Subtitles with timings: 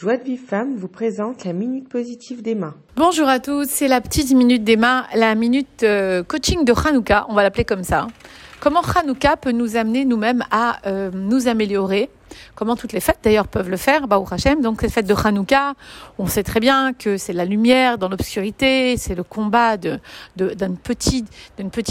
[0.00, 2.72] Joie de Vive Femme vous présente la Minute Positive d'Emma.
[2.96, 7.34] Bonjour à tous, c'est la petite Minute d'Emma, la Minute euh, Coaching de Hanouka, on
[7.34, 8.06] va l'appeler comme ça.
[8.60, 12.08] Comment Hanouka peut nous amener nous-mêmes à euh, nous améliorer
[12.54, 14.60] Comment toutes les fêtes d'ailleurs peuvent le faire, Baou Hashem.
[14.60, 15.74] Donc les fêtes de Hanouka,
[16.18, 19.98] on sait très bien que c'est la lumière dans l'obscurité, c'est le combat d'un
[20.82, 21.24] petit,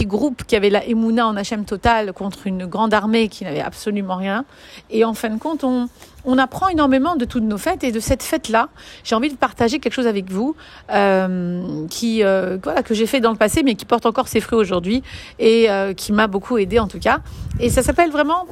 [0.06, 4.16] groupe qui avait la Emouna en Hachem total contre une grande armée qui n'avait absolument
[4.16, 4.46] rien.
[4.90, 5.90] Et en fin de compte, on,
[6.26, 8.70] on apprend énormément de toutes nos fêtes et de cette fête-là,
[9.04, 10.56] j'ai envie de partager quelque chose avec vous
[10.92, 14.42] euh, qui euh, voilà que j'ai fait dans le passé mais qui porte encore ses
[14.42, 15.04] fruits aujourd'hui
[15.40, 17.20] et euh, qui m'a beaucoup aidé en tout cas.
[17.60, 18.46] Et ça s'appelle vraiment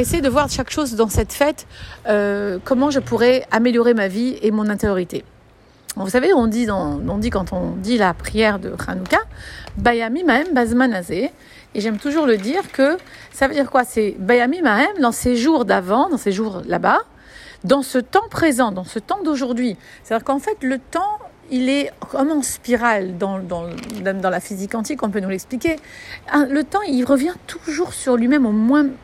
[0.00, 1.66] essayer de voir chaque chose dans cette fête,
[2.08, 5.24] euh, comment je pourrais améliorer ma vie et mon intériorité.
[5.96, 9.18] Vous savez, on dit, quand on dit la prière de Hanouka,
[9.76, 11.30] Bayami Mahem Bazmanazé.
[11.76, 12.96] Et j'aime toujours le dire que
[13.32, 13.84] ça veut dire quoi?
[13.84, 16.98] C'est Bayami Mahem dans ces jours d'avant, dans ces jours là-bas,
[17.62, 19.76] dans ce temps présent, dans ce temps d'aujourd'hui.
[20.02, 21.18] C'est-à-dire qu'en fait, le temps
[21.50, 23.66] il est comme en spirale dans, dans,
[24.02, 25.76] dans la physique quantique, on peut nous l'expliquer.
[26.32, 28.54] Le temps, il revient toujours sur lui-même au,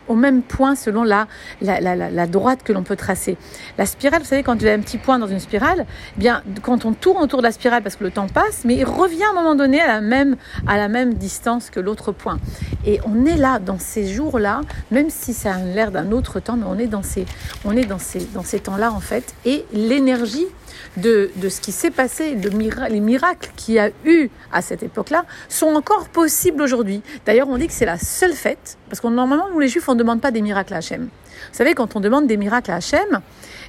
[0.08, 1.26] au même point selon la,
[1.60, 3.36] la, la, droite que l'on peut tracer.
[3.78, 6.20] La spirale, vous savez, quand il y a un petit point dans une spirale, eh
[6.20, 8.84] bien, quand on tourne autour de la spirale parce que le temps passe, mais il
[8.84, 10.36] revient à un moment donné à la même,
[10.66, 12.38] à la même distance que l'autre point.
[12.86, 16.56] Et on est là, dans ces jours-là, même si ça a l'air d'un autre temps,
[16.56, 17.26] mais on est dans ces,
[17.98, 19.34] ces, dans ces temps-là, en fait.
[19.44, 20.46] Et l'énergie
[20.96, 24.82] de, de ce qui s'est passé, de les miracles qu'il y a eu à cette
[24.82, 27.02] époque-là, sont encore possibles aujourd'hui.
[27.26, 29.94] D'ailleurs, on dit que c'est la seule fête, parce que normalement, nous les Juifs, on
[29.94, 31.04] ne demande pas des miracles à Hachem.
[31.04, 33.20] Vous savez, quand on demande des miracles à Hachem,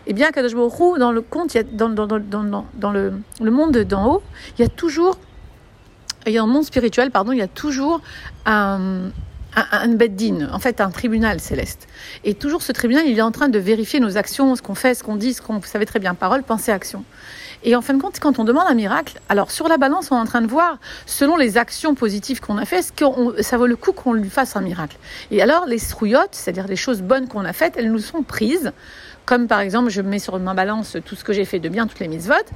[0.08, 4.16] eh bien, Kadosh Baruch dans le compte, dans, dans, dans, dans le, le monde d'en
[4.16, 4.24] haut,
[4.58, 5.18] il y a toujours,
[6.26, 8.02] y a un monde spirituel, pardon, il y a toujours
[8.46, 9.12] un
[9.56, 11.88] un, un beddin, en fait un tribunal céleste.
[12.24, 14.94] Et toujours ce tribunal, il est en train de vérifier nos actions, ce qu'on fait,
[14.94, 17.04] ce qu'on dit, ce qu'on, vous savez très bien, parole, pensée, action.
[17.64, 20.18] Et en fin de compte, quand on demande un miracle, alors sur la balance, on
[20.18, 23.06] est en train de voir, selon les actions positives qu'on a faites, que
[23.44, 24.98] ça vaut le coup qu'on lui fasse un miracle?
[25.30, 28.72] Et alors, les strouillottes, c'est-à-dire les choses bonnes qu'on a faites, elles nous sont prises
[29.32, 31.88] comme par exemple, je mets sur ma balance tout ce que j'ai fait de bien,
[31.88, 32.50] toutes les mises votes.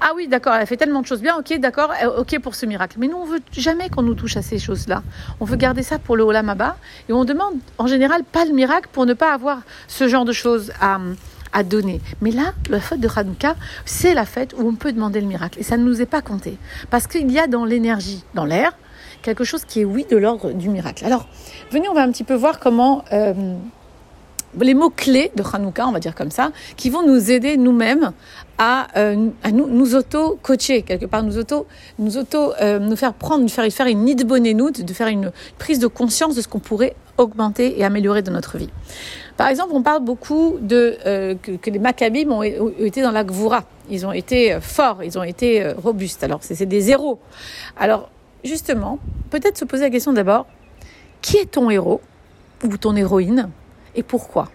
[0.00, 2.54] Ah oui, d'accord, elle a fait tellement de choses bien, ok, d'accord, euh, ok pour
[2.54, 2.98] ce miracle.
[3.00, 5.02] Mais nous, on veut jamais qu'on nous touche à ces choses-là.
[5.40, 6.76] On veut garder ça pour le Abba.
[7.08, 10.30] Et on demande en général pas le miracle pour ne pas avoir ce genre de
[10.30, 11.00] choses à,
[11.52, 12.00] à donner.
[12.20, 15.58] Mais là, la fête de Hanouka, c'est la fête où on peut demander le miracle.
[15.58, 16.56] Et ça ne nous est pas compté.
[16.88, 18.70] Parce qu'il y a dans l'énergie, dans l'air,
[19.22, 21.04] quelque chose qui est, oui, de l'ordre du miracle.
[21.04, 21.26] Alors,
[21.72, 23.04] venez, on va un petit peu voir comment...
[23.10, 23.56] Euh,
[24.60, 28.12] les mots-clés de Hanouka, on va dire comme ça, qui vont nous aider nous-mêmes
[28.58, 31.66] à, euh, nous, nous auto-coacher, quelque part, nous auto,
[31.98, 36.34] nous, euh, nous faire prendre, faire, faire une nid-bonne-noute, de faire une prise de conscience
[36.34, 38.70] de ce qu'on pourrait augmenter et améliorer dans notre vie.
[39.36, 43.64] Par exemple, on parle beaucoup de euh, que, les Maccabim ont, été dans la Gvoura.
[43.90, 46.22] Ils ont été forts, ils ont été robustes.
[46.22, 47.18] Alors, c'est des héros.
[47.76, 48.10] Alors,
[48.44, 48.98] justement,
[49.30, 50.46] peut-être se poser la question d'abord,
[51.20, 52.00] qui est ton héros
[52.64, 53.48] ou ton héroïne?
[53.94, 54.48] Et pourquoi?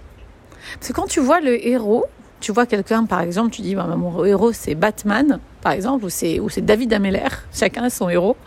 [0.75, 2.05] Parce que quand tu vois le héros,
[2.39, 6.09] tu vois quelqu'un, par exemple, tu dis, bah, mon héros c'est Batman, par exemple, ou
[6.09, 8.37] c'est, David Ameller, chacun a son héros,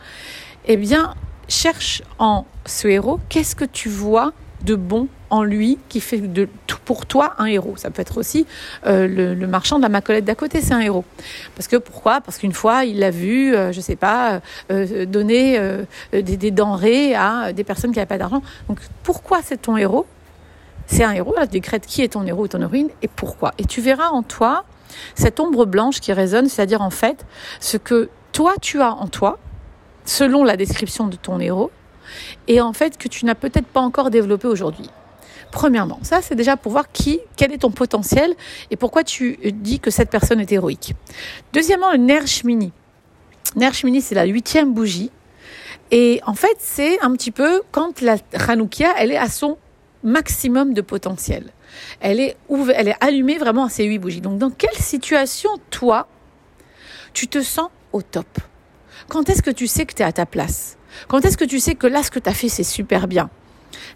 [0.67, 1.15] eh bien,
[1.49, 6.47] cherche en ce héros, qu'est-ce que tu vois de bon en lui qui fait de
[6.85, 7.75] pour toi un héros?
[7.77, 8.47] Ça peut être aussi
[8.87, 11.05] euh, le, marchand de la macolette d'à côté, c'est un héros.
[11.57, 12.21] Parce que pourquoi?
[12.21, 14.41] Parce qu'une fois il l'a vu, euh, je sais pas,
[14.71, 18.43] euh, donner euh, des, des, denrées à des personnes qui n'avaient pas d'argent.
[18.69, 20.07] Donc pourquoi c'est ton héros?
[20.91, 23.53] C'est un héros, là, tu décrètes qui est ton héros ou ton héroïne et pourquoi.
[23.59, 24.65] Et tu verras en toi
[25.15, 27.25] cette ombre blanche qui résonne, c'est-à-dire en fait
[27.61, 29.39] ce que toi tu as en toi,
[30.05, 31.71] selon la description de ton héros,
[32.49, 34.91] et en fait que tu n'as peut-être pas encore développé aujourd'hui.
[35.53, 38.35] Premièrement, ça c'est déjà pour voir qui, quel est ton potentiel
[38.73, 40.95] et pourquoi tu dis que cette personne est héroïque.
[41.53, 42.73] Deuxièmement, le Ner Shmini.
[43.55, 45.13] Ner Shmini, c'est la huitième bougie.
[45.93, 48.17] Et en fait, c'est un petit peu quand la
[48.49, 49.57] Hanoukia, elle est à son
[50.03, 51.53] maximum de potentiel.
[52.01, 52.37] Elle est,
[52.75, 54.21] elle est allumée vraiment à ces huit bougies.
[54.21, 56.09] Donc, dans quelle situation, toi,
[57.13, 58.27] tu te sens au top?
[59.09, 60.77] Quand est-ce que tu sais que tu es à ta place?
[61.09, 63.31] Quand est-ce que tu sais que là, ce que tu as fait, c'est super bien?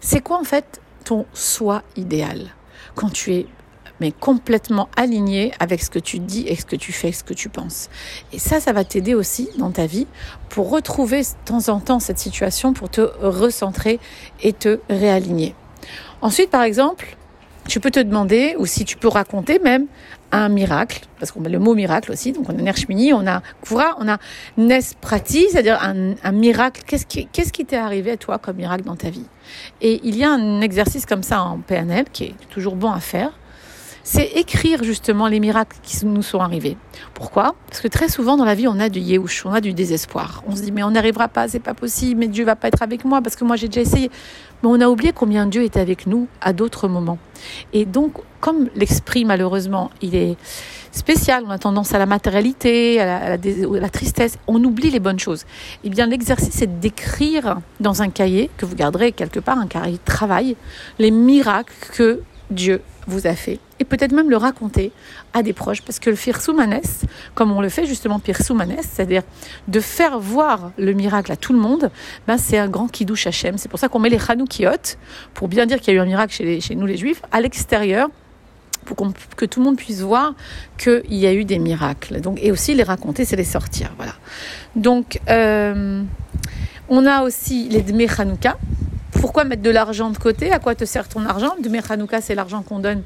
[0.01, 2.47] C'est quoi, en fait, ton soi idéal?
[2.95, 3.45] Quand tu es
[4.01, 7.33] mais complètement aligné avec ce que tu dis et ce que tu fais, ce que
[7.33, 7.89] tu penses.
[8.33, 10.07] Et ça, ça va t'aider aussi dans ta vie
[10.49, 13.99] pour retrouver de temps en temps cette situation, pour te recentrer
[14.41, 15.55] et te réaligner.
[16.21, 17.17] Ensuite, par exemple,
[17.67, 19.87] tu peux te demander, ou si tu peux raconter même,
[20.31, 23.41] un miracle, parce qu'on a le mot miracle aussi, donc on a Nershmini, on a
[23.61, 24.17] Kura, on a
[24.57, 26.81] Nesprati, c'est-à-dire un, miracle.
[26.85, 29.25] Qu'est-ce qui qu'est-ce qui t'est arrivé à toi comme miracle dans ta vie?
[29.81, 32.99] Et il y a un exercice comme ça en PNL qui est toujours bon à
[32.99, 33.31] faire.
[34.05, 36.77] C'est écrire justement les miracles qui nous sont arrivés.
[37.15, 37.55] Pourquoi?
[37.67, 40.43] Parce que très souvent dans la vie, on a du yéhouch, on a du désespoir.
[40.47, 42.83] On se dit, mais on n'arrivera pas, c'est pas possible, mais Dieu va pas être
[42.83, 44.11] avec moi parce que moi j'ai déjà essayé.
[44.61, 47.17] Mais on a oublié combien Dieu était avec nous à d'autres moments.
[47.73, 50.37] Et donc, comme l'esprit, malheureusement, il est
[50.91, 55.45] spécial, on a tendance à la matérialité, à la, tristesse, on oublie les bonnes choses.
[55.83, 59.93] Eh bien, l'exercice, c'est d'écrire dans un cahier, que vous garderez quelque part, un cahier
[59.93, 60.55] de travail,
[60.99, 62.21] les miracles que
[62.51, 63.59] Dieu vous a fait.
[63.79, 64.91] Et peut-être même le raconter
[65.33, 66.79] à des proches, parce que le firsoumanes,
[67.33, 69.23] comme on le fait justement firsoumanes, c'est-à-dire
[69.67, 71.91] de faire voir le miracle à tout le monde,
[72.25, 73.57] ben c'est un grand kiddush Hashem.
[73.57, 74.97] C'est pour ça qu'on met les chanoukiot,
[75.33, 77.41] pour bien dire qu'il y a eu un miracle chez, chez nous les juifs, à
[77.41, 78.09] l'extérieur
[78.85, 78.95] pour
[79.35, 80.35] que tout le monde puisse voir
[80.77, 82.21] qu'il y a eu des miracles.
[82.21, 83.91] Donc, et aussi les raconter, c'est les sortir.
[83.97, 84.13] Voilà.
[84.75, 86.03] Donc, euh,
[86.87, 88.57] on a aussi les Dme Hanouka.
[89.25, 90.51] Pourquoi mettre de l'argent de côté?
[90.51, 91.55] À quoi te sert ton argent?
[91.59, 93.01] Dme Hanouka, c'est l'argent qu'on donne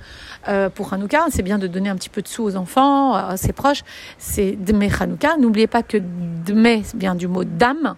[0.50, 1.28] euh, pour Hanouka.
[1.32, 3.84] C'est bien de donner un petit peu de sous aux enfants, à ses proches.
[4.18, 5.38] C'est Dme Hanouka.
[5.38, 7.96] N'oubliez pas que Dme vient du mot dame.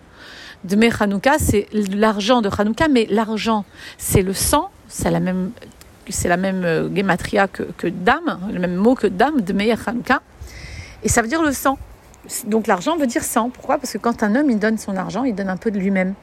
[0.64, 3.66] Dme Hanouka, c'est l'argent de Hanouka, mais l'argent,
[3.98, 5.50] c'est le sang, c'est la même
[6.08, 6.90] c'est la même euh,
[7.52, 10.22] que, dame, le même mot que dame, de Meir Hanouka.
[11.02, 11.80] Et ça veut dire le sang.
[12.46, 13.50] Donc l'argent veut dire sang.
[13.50, 13.78] Pourquoi?
[13.78, 16.14] Parce que quand un homme il donne son argent, il donne un peu de lui-même.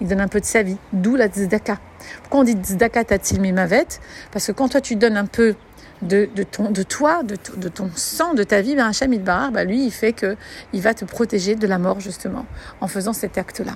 [0.00, 0.76] Il donne un peu de sa vie.
[0.92, 1.78] D'où la tzedaka.
[2.22, 3.86] Pourquoi on dit tzedaka tatil mimavet?
[4.32, 5.56] Parce que quand toi tu donnes un peu
[6.02, 9.50] de, de, ton, de toi, de, de, ton sang, de ta vie, ben Hachem Idbar,
[9.50, 10.36] ben lui, il fait que
[10.72, 12.46] il va te protéger de la mort, justement,
[12.80, 13.72] en faisant cet acte-là.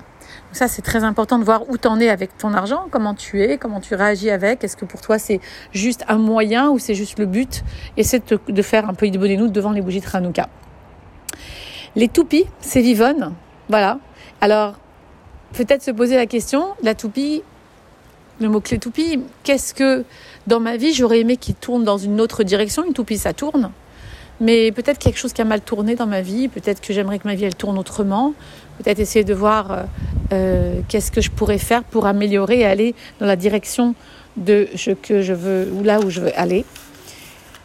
[0.51, 3.41] Ça, c'est très important de voir où tu en es avec ton argent, comment tu
[3.41, 4.63] es, comment tu réagis avec.
[4.63, 5.41] Est-ce que pour toi, c'est
[5.73, 7.63] juste un moyen ou c'est juste le but?
[7.97, 10.47] Essaie de, de faire un peu nous devant les bougies de Hanouka.
[11.95, 13.33] Les toupies, c'est vivonne.
[13.69, 13.99] Voilà.
[14.41, 14.75] Alors,
[15.53, 17.43] peut-être se poser la question, la toupie,
[18.39, 20.03] le mot-clé toupie, qu'est-ce que
[20.47, 23.71] dans ma vie j'aurais aimé qu'il tourne dans une autre direction Une toupie, ça tourne.
[24.41, 27.27] Mais peut-être quelque chose qui a mal tourné dans ma vie, peut-être que j'aimerais que
[27.27, 28.33] ma vie elle tourne autrement,
[28.79, 29.83] peut-être essayer de voir euh,
[30.33, 33.93] euh, qu'est-ce que je pourrais faire pour améliorer et aller dans la direction
[34.35, 36.65] de ce que je veux ou là où je veux aller.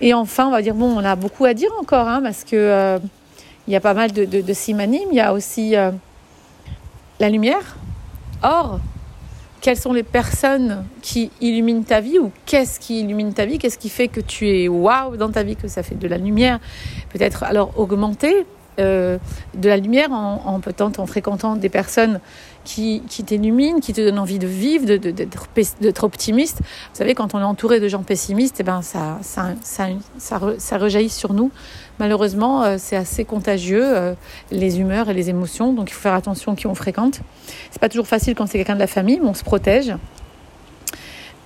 [0.02, 2.54] Et enfin, on va dire bon, on a beaucoup à dire encore, hein, parce que
[2.54, 2.98] euh,
[3.68, 4.54] il y a pas mal de, de, de
[5.12, 5.76] Il y a aussi
[7.20, 7.76] la lumière.
[8.42, 8.80] Or,
[9.60, 13.58] quelles sont les personnes qui illuminent ta vie ou qu'est-ce qui illumine ta vie?
[13.58, 16.16] Qu'est-ce qui fait que tu es waouh dans ta vie, que ça fait de la
[16.16, 16.60] lumière?
[17.12, 18.46] Peut-être alors augmenter
[18.78, 19.18] euh,
[19.54, 22.20] de la lumière en, en fréquentant des personnes
[22.64, 26.58] qui, qui t'illuminent, qui te donnent envie de vivre, d'être de, optimiste.
[26.60, 30.78] Vous savez, quand on est entouré de gens pessimistes, eh ben ça, ça, ça, ça
[30.78, 31.50] rejaillit sur nous.
[31.98, 34.14] Malheureusement, euh, c'est assez contagieux, euh,
[34.50, 37.20] les humeurs et les émotions, donc il faut faire attention qui on fréquente.
[37.70, 39.94] C'est pas toujours facile quand c'est quelqu'un de la famille, mais on se protège.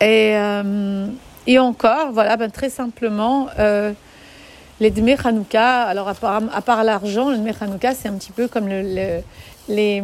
[0.01, 0.35] Et,
[1.47, 3.47] et encore, voilà, ben, très simplement,
[4.81, 8.67] les Dme Hanouka, alors à part, l'argent, le Dme Hanouka, c'est un petit peu comme
[8.67, 9.21] le, le,
[9.69, 10.03] les,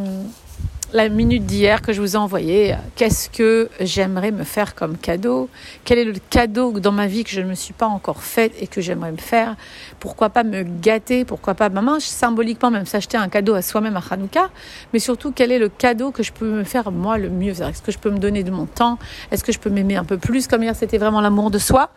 [0.92, 2.74] la minute d'hier que je vous ai envoyée.
[2.96, 5.50] Qu'est-ce que j'aimerais me faire comme cadeau?
[5.84, 8.52] Quel est le cadeau dans ma vie que je ne me suis pas encore fait
[8.58, 9.56] et que j'aimerais me faire?
[10.00, 11.26] Pourquoi pas me gâter?
[11.26, 14.48] Pourquoi pas, maman, symboliquement même s'acheter un cadeau à soi-même à Hanouka
[14.92, 17.60] Mais surtout, quel est le cadeau que je peux me faire moi le mieux?
[17.60, 18.98] Est-ce que je peux me donner de mon temps?
[19.30, 20.46] Est-ce que je peux m'aimer un peu plus?
[20.46, 21.90] Comme hier, c'était vraiment l'amour de soi.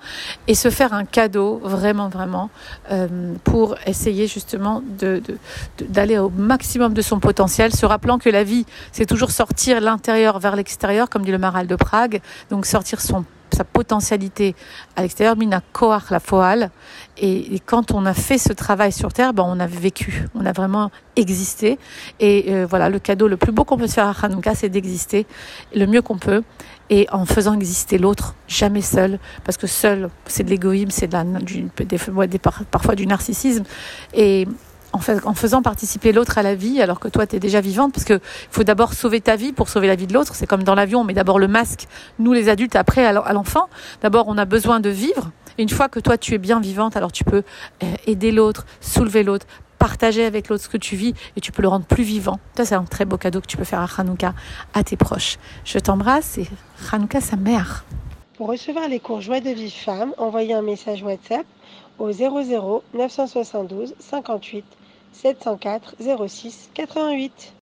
[0.47, 2.49] Et se faire un cadeau vraiment, vraiment
[2.91, 3.07] euh,
[3.45, 5.21] pour essayer justement de,
[5.79, 10.39] d'aller au maximum de son potentiel, se rappelant que la vie c'est toujours sortir l'intérieur
[10.39, 14.55] vers l'extérieur, comme dit le Maral de Prague, donc sortir son sa potentialité
[14.95, 16.71] à l'extérieur, mina koach la foal.
[17.17, 20.51] Et, quand on a fait ce travail sur Terre, ben on a vécu, on a
[20.51, 21.77] vraiment existé.
[22.19, 24.69] Et euh, voilà, le cadeau le plus beau qu'on peut se faire à Hanouka, c'est
[24.69, 25.25] d'exister
[25.75, 26.43] le mieux qu'on peut
[26.89, 32.25] et en faisant exister l'autre, jamais seul, parce que seul, c'est de l'égoïsme, c'est de
[32.27, 33.63] des, parfois du narcissisme.
[34.13, 34.45] Et
[34.93, 38.05] en, faisant participer l'autre à la vie alors que toi tu es déjà vivante parce
[38.05, 38.19] que
[38.50, 40.36] faut d'abord sauver ta vie pour sauver la vie de l'autre.
[40.36, 41.88] C'est comme dans l'avion on met d'abord le masque
[42.19, 43.69] nous les adultes après à l'enfant.
[44.01, 45.31] D'abord on a besoin de vivre.
[45.57, 47.43] Une fois que toi tu es bien vivante alors tu peux
[47.83, 49.45] euh, aider l'autre soulever l'autre
[49.79, 52.39] partager avec l'autre ce que tu vis et tu peux le rendre plus vivant.
[52.55, 54.33] Ça c'est un très beau cadeau que tu peux faire à Hanouka
[54.74, 55.38] à tes proches.
[55.65, 56.48] Je t'embrasse et
[56.91, 57.86] Hanouka sa mère.
[58.38, 61.45] Pour recevoir les cours Joie de vie femme envoyez un message WhatsApp
[62.00, 64.65] au 00 972 58
[65.12, 67.53] 704 06 88.